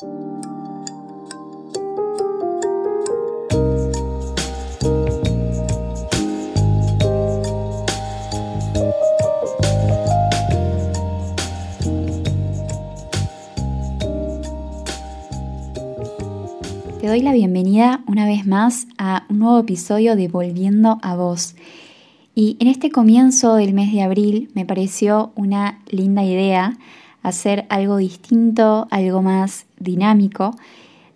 [0.00, 0.06] Te
[17.06, 21.56] doy la bienvenida una vez más a un nuevo episodio de Volviendo a Vos.
[22.34, 26.78] Y en este comienzo del mes de abril me pareció una linda idea
[27.22, 30.54] hacer algo distinto, algo más dinámico,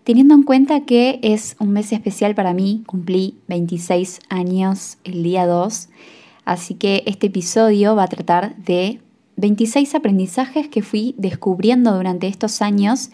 [0.03, 5.47] teniendo en cuenta que es un mes especial para mí, cumplí 26 años el día
[5.47, 5.89] 2,
[6.45, 9.01] así que este episodio va a tratar de
[9.37, 13.11] 26 aprendizajes que fui descubriendo durante estos años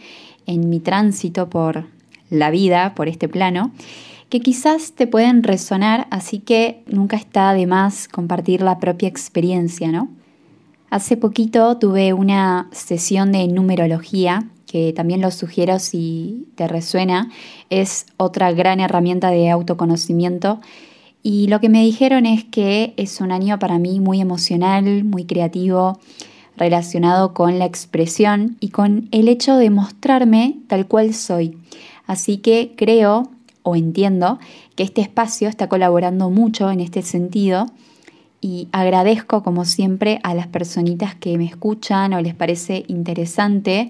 [0.46, 1.86] en mi tránsito por
[2.30, 3.72] la vida, por este plano,
[4.28, 9.90] que quizás te pueden resonar, así que nunca está de más compartir la propia experiencia,
[9.90, 10.08] ¿no?
[10.90, 17.30] Hace poquito tuve una sesión de numerología, que también lo sugiero si te resuena,
[17.70, 20.60] es otra gran herramienta de autoconocimiento.
[21.22, 25.26] Y lo que me dijeron es que es un año para mí muy emocional, muy
[25.26, 26.00] creativo,
[26.56, 31.56] relacionado con la expresión y con el hecho de mostrarme tal cual soy.
[32.08, 33.30] Así que creo
[33.62, 34.40] o entiendo
[34.74, 37.66] que este espacio está colaborando mucho en este sentido
[38.40, 43.88] y agradezco como siempre a las personitas que me escuchan o les parece interesante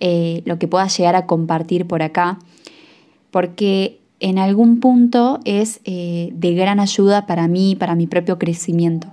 [0.00, 2.38] eh, lo que pueda llegar a compartir por acá,
[3.30, 9.08] porque en algún punto es eh, de gran ayuda para mí, para mi propio crecimiento.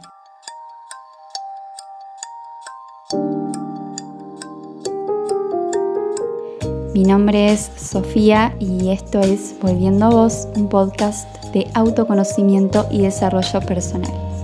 [6.93, 13.01] Mi nombre es Sofía y esto es Volviendo a Vos, un podcast de autoconocimiento y
[13.01, 14.34] desarrollo personal.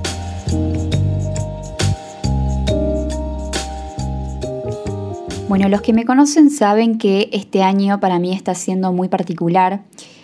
[5.52, 9.82] Bueno, los que me conocen saben que este año para mí está siendo muy particular.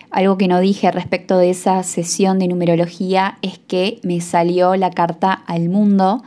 [0.10, 4.90] Algo que no dije respecto de esa sesión de numerología es que me salió la
[4.90, 6.24] carta al mundo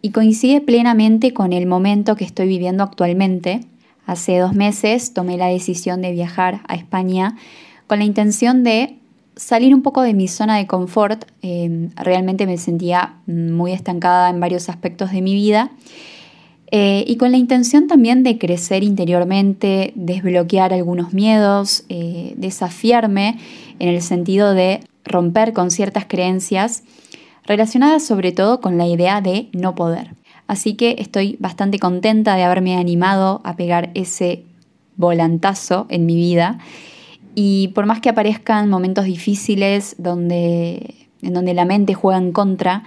[0.00, 3.66] y coincide plenamente con el momento que estoy viviendo actualmente
[4.06, 7.36] Hace dos meses tomé la decisión de viajar a España
[7.86, 8.96] con la intención de
[9.36, 11.26] salir un poco de mi zona de confort.
[11.42, 15.70] Em, realmente me sentía muy estancada en varios aspectos de mi vida.
[16.74, 23.38] Eh, y con la intención también de crecer interiormente, desbloquear algunos miedos, eh, desafiarme
[23.78, 26.82] en el sentido de romper con ciertas creencias
[27.44, 30.14] relacionadas sobre todo con la idea de no poder.
[30.46, 34.44] Así que estoy bastante contenta de haberme animado a pegar ese
[34.96, 36.58] volantazo en mi vida.
[37.34, 42.84] Y por más que aparezcan momentos difíciles donde, en donde la mente juega en contra,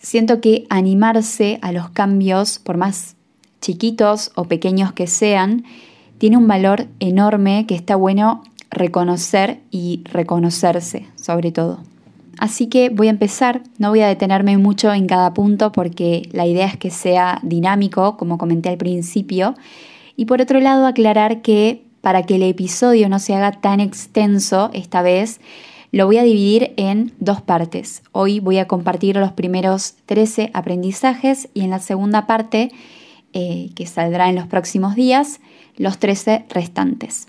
[0.00, 3.16] siento que animarse a los cambios, por más
[3.60, 5.64] chiquitos o pequeños que sean,
[6.18, 11.80] tiene un valor enorme que está bueno reconocer y reconocerse, sobre todo.
[12.38, 16.46] Así que voy a empezar, no voy a detenerme mucho en cada punto porque la
[16.46, 19.54] idea es que sea dinámico, como comenté al principio.
[20.16, 24.70] Y por otro lado, aclarar que para que el episodio no se haga tan extenso
[24.72, 25.40] esta vez,
[25.92, 28.02] lo voy a dividir en dos partes.
[28.12, 32.70] Hoy voy a compartir los primeros 13 aprendizajes y en la segunda parte,
[33.32, 35.40] eh, que saldrá en los próximos días,
[35.76, 37.26] los 13 restantes.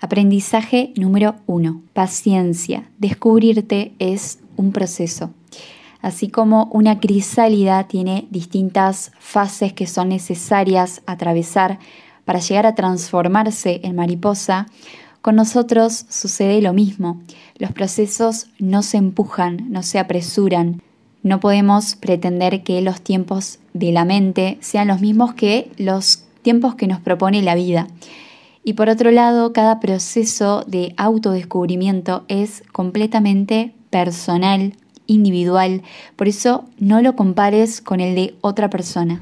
[0.00, 1.82] Aprendizaje número uno.
[1.92, 2.90] Paciencia.
[2.98, 5.30] Descubrirte es un proceso.
[6.02, 11.78] Así como una crisálida tiene distintas fases que son necesarias atravesar
[12.24, 14.66] para llegar a transformarse en mariposa,
[15.22, 17.20] con nosotros sucede lo mismo.
[17.56, 20.82] Los procesos no se empujan, no se apresuran.
[21.22, 26.74] No podemos pretender que los tiempos de la mente sean los mismos que los tiempos
[26.74, 27.88] que nos propone la vida.
[28.64, 34.74] Y por otro lado, cada proceso de autodescubrimiento es completamente personal,
[35.06, 35.82] individual.
[36.16, 39.20] Por eso no lo compares con el de otra persona.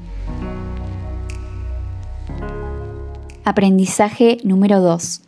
[3.45, 5.21] Aprendizaje número 2.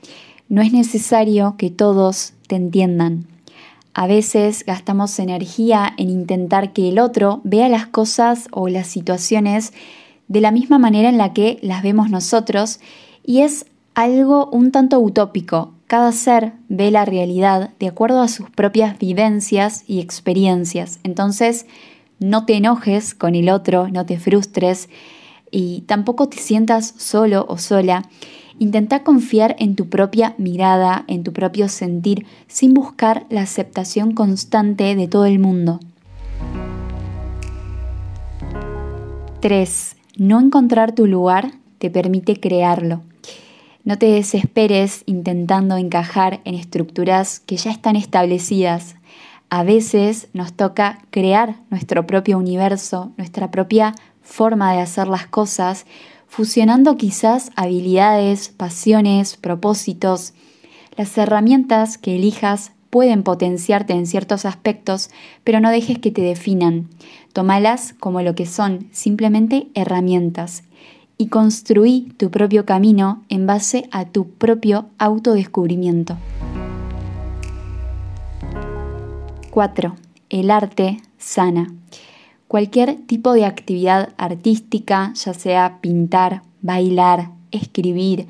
[0.48, 3.28] No es necesario que todos te entiendan.
[3.94, 9.74] A veces gastamos energía en intentar que el otro vea las cosas o las situaciones
[10.30, 12.80] de la misma manera en la que las vemos nosotros
[13.26, 13.66] y es
[13.96, 15.74] algo un tanto utópico.
[15.86, 21.00] Cada ser ve la realidad de acuerdo a sus propias vivencias y experiencias.
[21.04, 21.66] Entonces,
[22.20, 24.88] no te enojes con el otro, no te frustres
[25.56, 28.10] y tampoco te sientas solo o sola.
[28.60, 34.98] Intenta confiar en tu propia mirada, en tu propio sentir, sin buscar la aceptación constante
[34.98, 35.80] de todo el mundo.
[39.40, 39.96] 3.
[40.18, 43.02] no encontrar tu lugar te permite crearlo.
[43.86, 48.96] No te desesperes intentando encajar en estructuras que ya están establecidas.
[49.50, 55.86] A veces nos toca crear nuestro propio universo, nuestra propia forma de hacer las cosas,
[56.28, 60.34] fusionando quizás habilidades, pasiones, propósitos.
[60.98, 65.10] Las herramientas que elijas pueden potenciarte en ciertos aspectos,
[65.46, 66.90] pero no dejes que te definan.
[67.32, 70.64] Tómalas como lo que son, simplemente herramientas
[71.18, 76.18] y construí tu propio camino en base a tu propio autodescubrimiento.
[79.52, 79.96] 4.
[80.30, 81.74] El arte sana.
[82.48, 88.28] Cualquier tipo de actividad artística, ya sea pintar, bailar, escribir,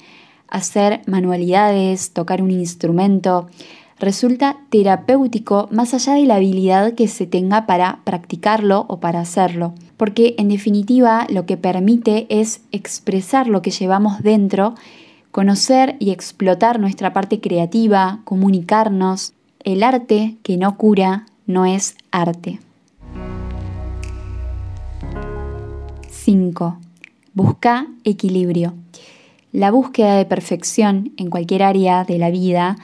[0.47, 3.49] hacer manualidades, tocar un instrumento,
[3.99, 9.73] resulta terapéutico más allá de la habilidad que se tenga para practicarlo o para hacerlo,
[9.97, 14.75] porque en definitiva lo que permite es expresar lo que llevamos dentro,
[15.31, 19.33] conocer y explotar nuestra parte creativa, comunicarnos.
[19.63, 22.59] El arte que no cura no es arte.
[26.25, 26.79] 5.
[27.35, 28.73] Busca equilibrio.
[29.51, 32.77] La búsqueda de perfección en cualquier área de la vida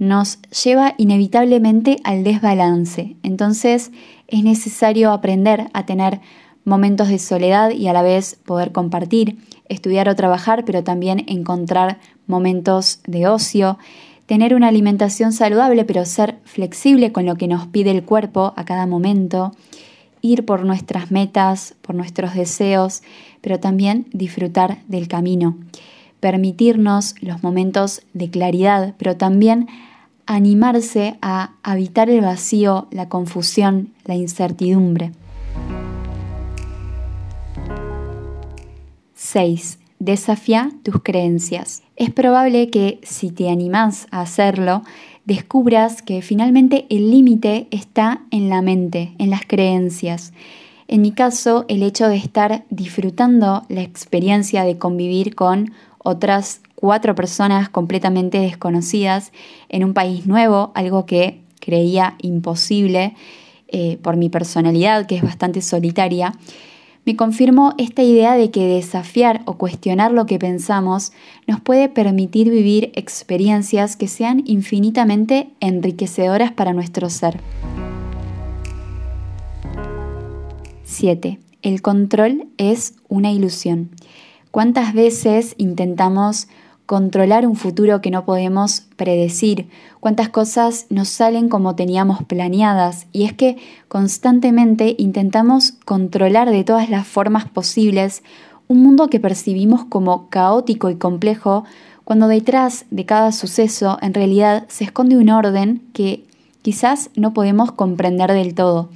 [0.00, 3.14] nos lleva inevitablemente al desbalance.
[3.22, 3.92] Entonces
[4.26, 6.20] es necesario aprender a tener
[6.64, 12.00] momentos de soledad y a la vez poder compartir, estudiar o trabajar, pero también encontrar
[12.26, 13.78] momentos de ocio,
[14.26, 18.64] tener una alimentación saludable, pero ser flexible con lo que nos pide el cuerpo a
[18.64, 19.52] cada momento,
[20.20, 23.02] ir por nuestras metas, por nuestros deseos,
[23.40, 25.56] pero también disfrutar del camino,
[26.20, 29.68] permitirnos los momentos de claridad, pero también
[30.26, 35.12] animarse a habitar el vacío, la confusión, la incertidumbre.
[39.14, 39.78] 6.
[39.98, 41.82] Desafía tus creencias.
[41.96, 44.82] Es probable que si te animás a hacerlo,
[45.28, 50.32] descubras que finalmente el límite está en la mente, en las creencias.
[50.88, 57.14] En mi caso, el hecho de estar disfrutando la experiencia de convivir con otras cuatro
[57.14, 59.32] personas completamente desconocidas
[59.68, 63.14] en un país nuevo, algo que creía imposible
[63.68, 66.32] eh, por mi personalidad, que es bastante solitaria,
[67.08, 71.12] me confirmó esta idea de que desafiar o cuestionar lo que pensamos
[71.46, 77.40] nos puede permitir vivir experiencias que sean infinitamente enriquecedoras para nuestro ser.
[80.84, 81.38] 7.
[81.62, 83.88] El control es una ilusión.
[84.50, 86.46] ¿Cuántas veces intentamos
[86.88, 89.68] controlar un futuro que no podemos predecir,
[90.00, 93.06] cuántas cosas nos salen como teníamos planeadas.
[93.12, 93.58] Y es que
[93.88, 98.22] constantemente intentamos controlar de todas las formas posibles
[98.68, 101.64] un mundo que percibimos como caótico y complejo,
[102.04, 106.24] cuando detrás de cada suceso en realidad se esconde un orden que
[106.62, 108.88] quizás no podemos comprender del todo.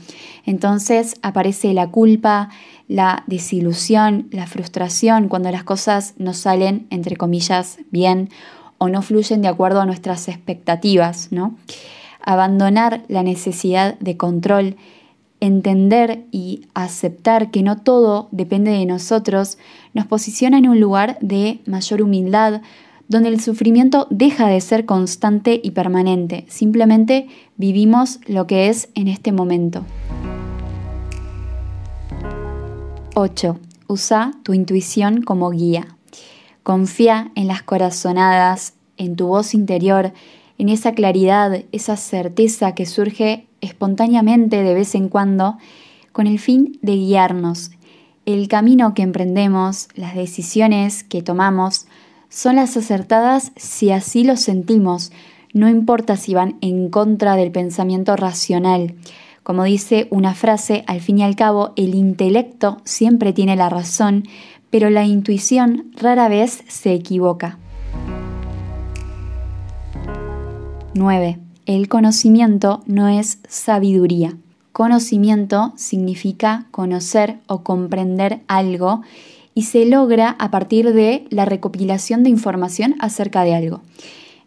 [0.46, 2.48] Entonces aparece la culpa,
[2.92, 8.28] la desilusión, la frustración cuando las cosas no salen, entre comillas, bien
[8.76, 11.56] o no fluyen de acuerdo a nuestras expectativas, ¿no?
[12.20, 14.76] Abandonar la necesidad de control,
[15.40, 19.56] entender y aceptar que no todo depende de nosotros,
[19.94, 22.60] nos posiciona en un lugar de mayor humildad,
[23.08, 29.08] donde el sufrimiento deja de ser constante y permanente, simplemente vivimos lo que es en
[29.08, 29.82] este momento.
[33.14, 33.58] 8.
[33.88, 35.96] Usa tu intuición como guía.
[36.62, 40.12] Confía en las corazonadas, en tu voz interior,
[40.56, 45.58] en esa claridad, esa certeza que surge espontáneamente de vez en cuando
[46.12, 47.72] con el fin de guiarnos.
[48.24, 51.86] El camino que emprendemos, las decisiones que tomamos,
[52.28, 55.12] son las acertadas si así lo sentimos,
[55.52, 58.94] no importa si van en contra del pensamiento racional.
[59.42, 64.22] Como dice una frase, al fin y al cabo, el intelecto siempre tiene la razón,
[64.70, 67.58] pero la intuición rara vez se equivoca.
[70.94, 71.38] 9.
[71.66, 74.36] El conocimiento no es sabiduría.
[74.72, 79.02] Conocimiento significa conocer o comprender algo
[79.54, 83.82] y se logra a partir de la recopilación de información acerca de algo.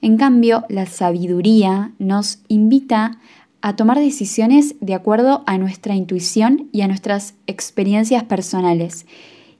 [0.01, 3.19] En cambio, la sabiduría nos invita
[3.65, 9.07] a tomar decisiones de acuerdo a nuestra intuición y a nuestras experiencias personales.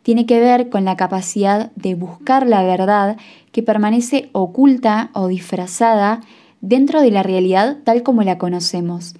[0.03, 3.17] Tiene que ver con la capacidad de buscar la verdad
[3.51, 6.21] que permanece oculta o disfrazada
[6.61, 9.15] dentro de la realidad tal como la conocemos.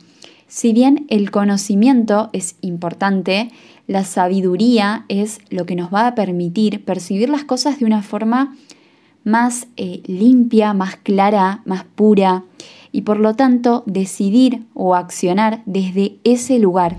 [0.47, 3.49] Si bien el conocimiento es importante,
[3.87, 8.55] La sabiduría es lo que nos va a permitir percibir las cosas de una forma
[9.23, 12.43] más eh, limpia, más clara, más pura
[12.95, 16.95] y por lo tanto decidir o accionar desde ese lugar.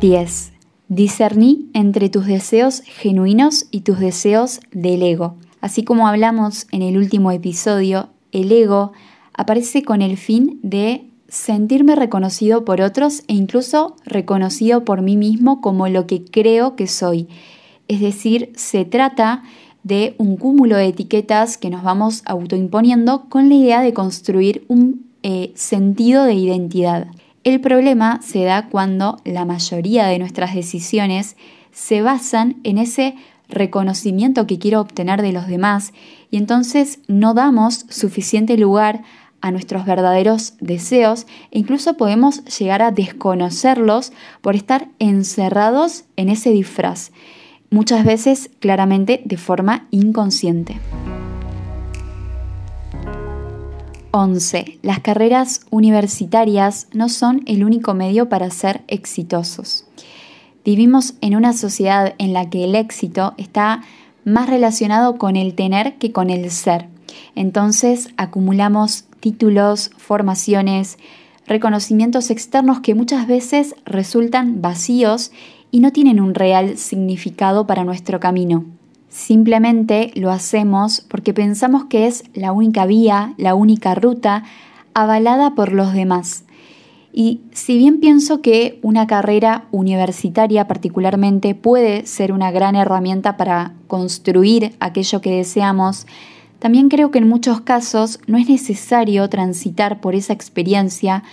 [0.00, 0.52] 10.
[0.88, 5.36] Discerní entre tus deseos genuinos y tus deseos del ego.
[5.60, 8.90] Así como hablamos en el último episodio, el ego
[9.34, 15.60] aparece con el fin de sentirme reconocido por otros e incluso reconocido por mí mismo
[15.60, 17.28] como lo que creo que soy.
[17.86, 19.44] Es decir, se trata
[19.82, 25.06] de un cúmulo de etiquetas que nos vamos autoimponiendo con la idea de construir un
[25.22, 27.08] eh, sentido de identidad.
[27.44, 31.36] El problema se da cuando la mayoría de nuestras decisiones
[31.72, 33.14] se basan en ese
[33.48, 35.92] reconocimiento que quiero obtener de los demás
[36.30, 39.02] y entonces no damos suficiente lugar
[39.40, 46.50] a nuestros verdaderos deseos e incluso podemos llegar a desconocerlos por estar encerrados en ese
[46.50, 47.10] disfraz,
[47.70, 50.78] muchas veces claramente de forma inconsciente.
[54.12, 54.78] 11.
[54.82, 59.86] Las carreras universitarias no son el único medio para ser exitosos.
[60.64, 63.82] Vivimos en una sociedad en la que el éxito está
[64.24, 66.88] más relacionado con el tener que con el ser.
[67.34, 70.98] Entonces acumulamos títulos, formaciones,
[71.46, 75.30] reconocimientos externos que muchas veces resultan vacíos
[75.70, 78.64] y no tienen un real significado para nuestro camino.
[79.08, 84.44] Simplemente lo hacemos porque pensamos que es la única vía, la única ruta
[84.94, 86.44] avalada por los demás.
[87.12, 93.74] Y si bien pienso que una carrera universitaria particularmente puede ser una gran herramienta para
[93.88, 96.06] construir aquello que deseamos,
[96.60, 101.24] también creo que en muchos casos no es necesario transitar por esa experiencia,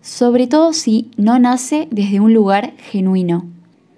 [0.00, 3.44] sobre todo si no nace desde un lugar genuino.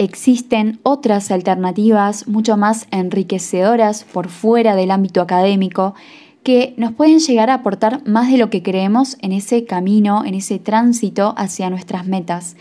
[0.02, 5.94] Existen otras alternativas mucho más enriquecedoras por fuera del ámbito académico
[6.42, 10.34] que nos pueden llegar a aportar más de lo que creemos en ese camino, en
[10.34, 12.56] ese tránsito hacia nuestras metas.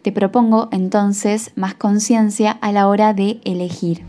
[0.00, 4.00] Te propongo entonces más conciencia a la hora de elegir.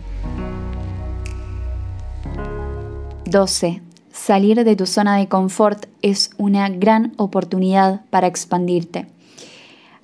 [3.25, 3.81] 12.
[4.13, 9.07] Salir de tu zona de confort es una gran oportunidad para expandirte.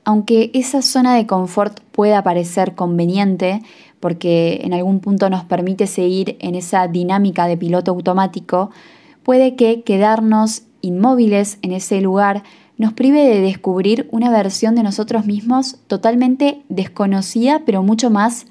[0.08, 3.62] Aunque esa zona de confort pueda parecer conveniente,
[4.00, 8.72] porque en algún punto nos permite seguir en esa dinámica de piloto automático,
[9.24, 12.44] puede que quedarnos inmóviles en ese lugar
[12.78, 18.46] nos prive de descubrir una versión de nosotros mismos totalmente desconocida, pero mucho más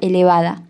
[0.00, 0.62] elevada.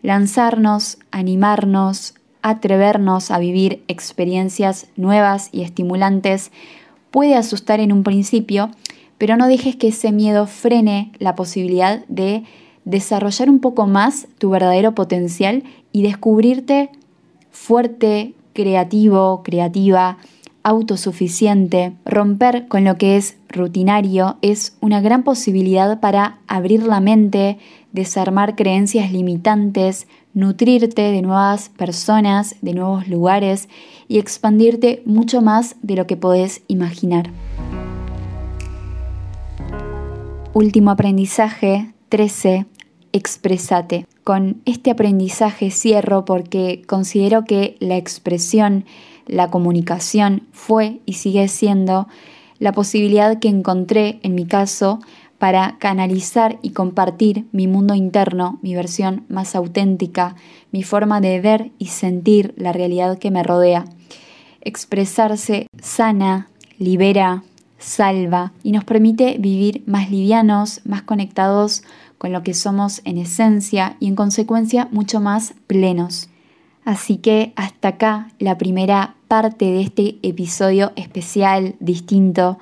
[0.00, 6.50] Lanzarnos, animarnos, atrevernos a vivir experiencias nuevas y estimulantes
[7.10, 8.70] puede asustar en un principio,
[9.22, 12.42] pero no dejes que ese miedo frene la posibilidad de
[12.84, 15.62] desarrollar un poco más tu verdadero potencial
[15.92, 16.90] y descubrirte
[17.52, 20.18] fuerte, creativo, creativa,
[20.64, 21.92] autosuficiente.
[22.04, 27.58] Romper con lo que es rutinario es una gran posibilidad para abrir la mente,
[27.92, 33.68] desarmar creencias limitantes, nutrirte de nuevas personas, de nuevos lugares
[34.08, 37.30] y expandirte mucho más de lo que podés imaginar.
[40.54, 42.66] Último aprendizaje, 13.
[43.14, 44.06] Expresate.
[44.22, 48.84] Con este aprendizaje cierro porque considero que la expresión,
[49.26, 52.06] la comunicación fue y sigue siendo
[52.58, 54.98] la posibilidad que encontré en mi caso
[55.38, 60.36] para canalizar y compartir mi mundo interno, mi versión más auténtica,
[60.70, 63.86] mi forma de ver y sentir la realidad que me rodea.
[64.60, 67.42] Expresarse sana, libera,
[67.82, 71.82] salva y nos permite vivir más livianos, más conectados
[72.18, 76.28] con lo que somos en esencia y en consecuencia mucho más plenos.
[76.84, 82.58] Así que hasta acá la primera parte de este episodio especial, distinto.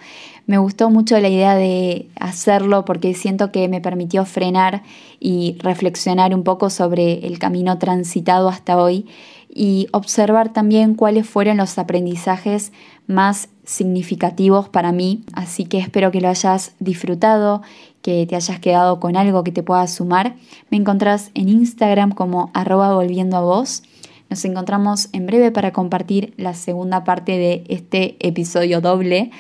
[0.47, 4.83] Me gustó mucho la idea de hacerlo porque siento que me permitió frenar
[5.19, 9.07] y reflexionar un poco sobre el camino transitado hasta hoy
[9.53, 12.73] y observar también cuáles fueron los aprendizajes
[13.07, 15.25] más significativos para mí.
[15.33, 17.63] Así que espero que lo hayas disfrutado,
[18.03, 20.37] que te hayas quedado con algo que te pueda sumar.
[20.71, 23.83] Me encontrás en Instagram como arroba volviendo a vos.
[24.29, 29.33] Nos encontramos en breve para compartir la segunda parte de este episodio doble.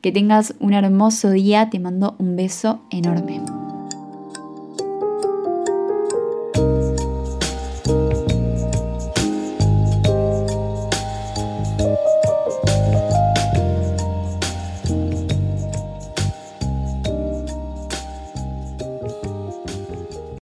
[0.00, 3.40] Que tengas un hermoso día, te mando un beso enorme.